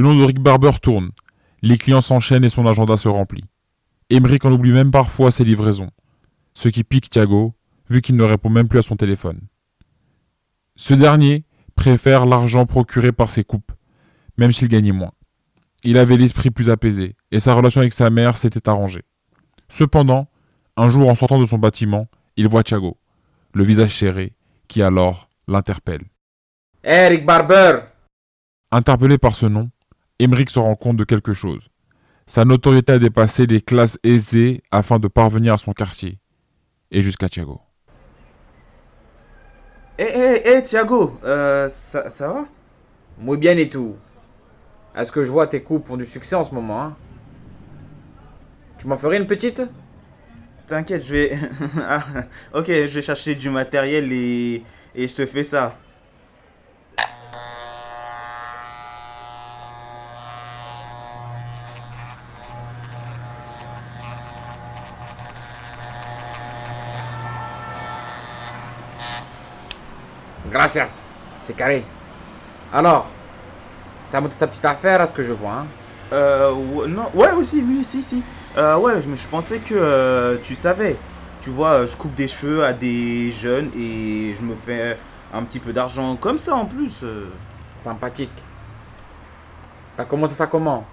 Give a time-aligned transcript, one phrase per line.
[0.00, 1.10] Le nom de Rick Barber tourne.
[1.60, 3.44] Les clients s'enchaînent et son agenda se remplit.
[4.08, 5.90] Emmerich en oublie même parfois ses livraisons.
[6.54, 7.52] Ce qui pique Thiago,
[7.90, 9.42] vu qu'il ne répond même plus à son téléphone.
[10.74, 11.44] Ce dernier
[11.74, 13.72] préfère l'argent procuré par ses coupes,
[14.38, 15.12] même s'il gagnait moins.
[15.84, 19.04] Il avait l'esprit plus apaisé, et sa relation avec sa mère s'était arrangée.
[19.68, 20.28] Cependant,
[20.78, 22.08] un jour en sortant de son bâtiment,
[22.38, 22.96] il voit Thiago,
[23.52, 24.32] le visage serré,
[24.66, 26.04] qui alors l'interpelle.
[26.84, 27.80] Eric Barber
[28.72, 29.68] Interpellé par ce nom,
[30.20, 31.68] Emmerich se rend compte de quelque chose.
[32.26, 36.18] Sa notoriété a dépassé les classes aisées afin de parvenir à son quartier,
[36.90, 37.60] et jusqu'à Thiago.
[39.98, 42.44] Eh, eh, eh, Thiago, euh, ça, ça va?
[43.18, 43.96] Muy bien et tout.
[44.96, 46.96] Est-ce que je vois tes coupes ont du succès en ce moment hein
[48.78, 49.62] Tu m'en ferais une petite?
[50.66, 51.32] T'inquiète, je vais...
[51.78, 52.04] Ah,
[52.54, 54.62] ok, je vais chercher du matériel et,
[54.94, 55.76] et je te fais ça.
[70.50, 71.04] Gracias.
[71.42, 71.84] C'est carré.
[72.72, 73.08] Alors,
[74.04, 75.52] ça a monté sa petite affaire à ce que je vois.
[75.52, 75.66] Hein
[76.12, 78.22] Euh, ouais, non, ouais, aussi, oui, si, si.
[78.56, 80.96] Euh, ouais, je, je pensais que euh, tu savais.
[81.40, 84.98] Tu vois, euh, je coupe des cheveux à des jeunes et je me fais
[85.32, 87.00] un petit peu d'argent comme ça en plus.
[87.04, 87.28] euh.
[87.78, 88.30] Sympathique.
[89.96, 90.84] T'as commencé ça comment?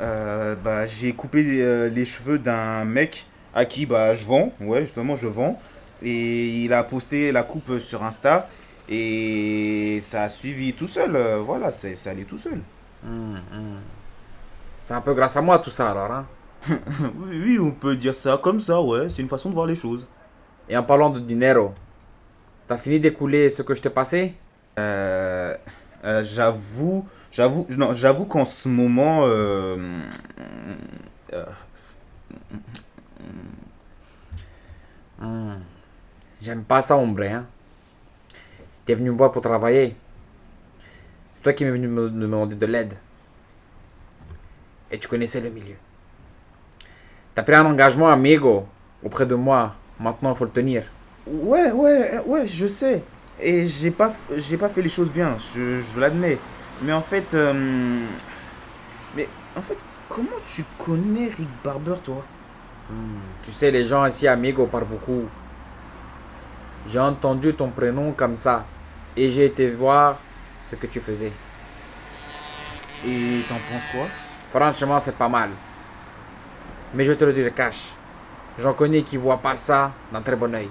[0.00, 4.52] Euh, bah, j'ai coupé euh, les cheveux d'un mec à qui bah, je vends.
[4.60, 5.60] Ouais, justement, je vends.
[6.02, 8.48] Et il a posté la coupe sur Insta.
[8.88, 11.16] Et ça a suivi tout seul.
[11.16, 12.60] euh, voilà, c'est allé tout seul.
[13.04, 13.80] Hum, hum.
[14.82, 16.10] C'est un peu grâce à moi tout ça alors.
[16.10, 16.26] Hein
[16.68, 19.10] oui, oui, on peut dire ça comme ça, ouais.
[19.10, 20.06] C'est une façon de voir les choses.
[20.68, 21.74] Et en parlant de dinero,
[22.68, 24.34] t'as fini d'écouler ce que je t'ai passé?
[24.78, 25.56] Euh,
[26.04, 29.76] euh, j'avoue, j'avoue, non, j'avoue qu'en ce moment, euh,
[35.20, 35.60] Hum.
[36.40, 37.22] J'aime pas ça, hombre.
[37.24, 37.46] Hein
[38.84, 39.94] T'es venu me voir pour travailler.
[41.30, 42.94] C'est toi qui m'es venu me demander de l'aide.
[44.90, 45.76] Et tu connaissais le milieu.
[47.34, 48.66] T'as pris un engagement amigo
[49.02, 49.74] auprès de moi.
[49.98, 50.84] Maintenant, il faut le tenir.
[51.26, 53.02] ouais, ouais, ouais, je sais.
[53.40, 56.38] Et j'ai pas, j'ai pas fait les choses bien, je, je l'admets.
[56.82, 58.04] Mais en fait, euh,
[59.16, 59.78] mais en fait,
[60.08, 62.24] comment tu connais Rick Barber, toi?
[63.42, 65.24] Tu sais, les gens ici, amigo, parlent beaucoup.
[66.86, 68.64] J'ai entendu ton prénom comme ça.
[69.16, 70.18] Et j'ai été voir
[70.64, 71.32] ce que tu faisais.
[73.06, 74.06] Et t'en penses quoi?
[74.50, 75.50] Franchement, c'est pas mal.
[76.94, 77.88] Mais je te le dire cash.
[78.58, 80.68] J'en connais qui voient pas ça d'un très bon oeil.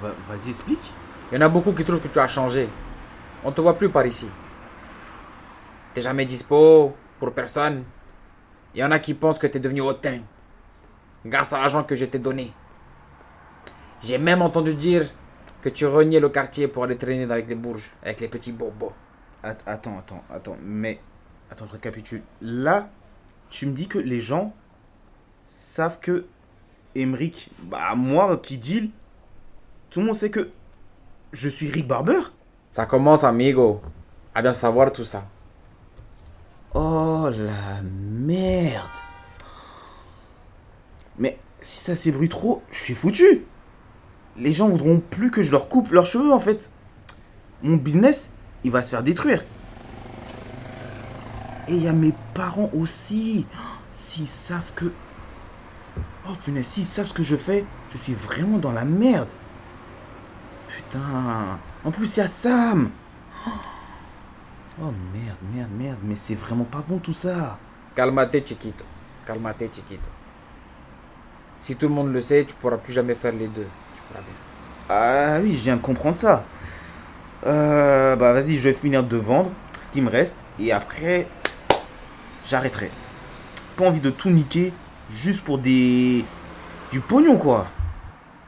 [0.00, 0.92] Va- Vas-y, explique.
[1.30, 2.68] Il y en a beaucoup qui trouvent que tu as changé.
[3.44, 4.28] On te voit plus par ici.
[5.94, 7.84] T'es jamais dispo pour personne.
[8.74, 10.20] Il y en a qui pensent que t'es devenu hautain.
[11.24, 12.52] Grâce à l'argent que je t'ai donné.
[14.02, 15.04] J'ai même entendu dire
[15.62, 18.92] que tu reniais le quartier pour aller traîner avec les bourges, avec les petits bobos.
[19.42, 21.00] At- Attends, attends, attends, mais
[21.50, 22.22] attends, je récapitule.
[22.42, 22.90] Là,
[23.48, 24.52] tu me dis que les gens
[25.48, 26.26] savent que
[26.94, 28.90] Emric, bah moi qui deal,
[29.90, 30.50] tout le monde sait que
[31.32, 32.20] je suis Rick Barber.
[32.70, 33.80] Ça commence, amigo,
[34.34, 35.26] à bien savoir tout ça.
[36.74, 38.98] Oh la merde.
[41.18, 43.44] Mais si ça s'ébruite trop, je suis foutu.
[44.36, 46.70] Les gens voudront plus que je leur coupe leurs cheveux en fait.
[47.62, 48.32] Mon business,
[48.64, 49.44] il va se faire détruire.
[51.68, 53.46] Et il y a mes parents aussi.
[53.94, 54.92] S'ils savent que...
[56.28, 59.28] Oh punaise, s'ils savent ce que je fais, je suis vraiment dans la merde.
[60.68, 61.58] Putain.
[61.84, 62.90] En plus, il y a Sam.
[64.80, 67.58] Oh merde, merde, merde, mais c'est vraiment pas bon tout ça.
[67.94, 68.84] Calmate, chiquito.
[69.26, 70.08] Calmate, chiquito.
[71.58, 73.66] Si tout le monde le sait, tu pourras plus jamais faire les deux.
[74.20, 74.34] Bien.
[74.88, 76.44] Ah oui, je viens de comprendre ça.
[77.46, 79.50] Euh, bah vas-y, je vais finir de vendre
[79.80, 81.26] ce qui me reste et après,
[82.44, 82.90] j'arrêterai.
[83.76, 84.72] Pas envie de tout niquer
[85.10, 86.24] juste pour des...
[86.90, 87.66] du pognon quoi.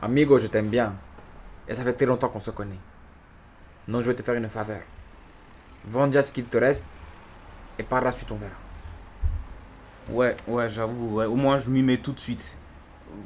[0.03, 0.95] Amigo, je t'aime bien.
[1.67, 2.81] Et ça fait très longtemps qu'on se connaît.
[3.89, 4.81] Donc je vais te faire une faveur.
[5.87, 6.87] Vends déjà ce qu'il te reste.
[7.79, 8.55] Et par la suite, on verra.
[10.11, 12.57] Ouais, ouais, j'avoue, ouais, au moins je m'y mets tout de suite.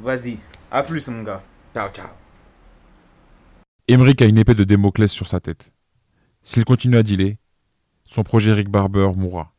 [0.03, 0.39] Vas-y,
[0.71, 1.43] à plus mon gars.
[1.75, 2.28] Ciao, ciao.
[3.91, 5.73] Emmerich a une épée de Démoclès sur sa tête.
[6.43, 7.39] S'il continue à dealer,
[8.05, 9.55] son projet Rick Barber mourra.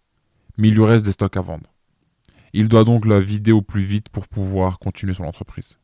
[0.55, 1.73] Mais il lui reste des stocks à vendre.
[2.53, 5.79] Il doit donc la vider au plus vite pour pouvoir continuer son entreprise.